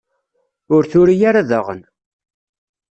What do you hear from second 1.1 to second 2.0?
ara daɣen.